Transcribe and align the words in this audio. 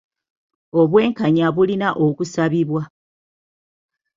Obwenkanya 0.81 1.45
bulina 1.55 1.87
okusabibwa. 2.05 2.81